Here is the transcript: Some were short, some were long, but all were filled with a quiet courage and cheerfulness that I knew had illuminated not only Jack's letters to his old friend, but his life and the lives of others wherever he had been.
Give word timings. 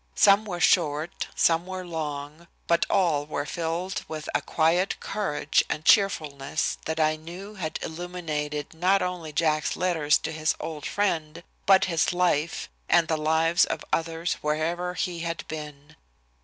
Some 0.15 0.45
were 0.45 0.59
short, 0.59 1.27
some 1.35 1.67
were 1.67 1.85
long, 1.85 2.47
but 2.65 2.87
all 2.89 3.27
were 3.27 3.45
filled 3.45 4.01
with 4.07 4.27
a 4.33 4.41
quiet 4.41 4.99
courage 4.99 5.63
and 5.69 5.85
cheerfulness 5.85 6.79
that 6.85 6.99
I 6.99 7.15
knew 7.17 7.53
had 7.53 7.77
illuminated 7.83 8.73
not 8.73 9.03
only 9.03 9.31
Jack's 9.31 9.75
letters 9.75 10.17
to 10.23 10.31
his 10.31 10.55
old 10.59 10.87
friend, 10.87 11.43
but 11.67 11.85
his 11.85 12.13
life 12.13 12.67
and 12.89 13.07
the 13.07 13.15
lives 13.15 13.63
of 13.65 13.85
others 13.93 14.33
wherever 14.41 14.95
he 14.95 15.19
had 15.19 15.47
been. 15.47 15.95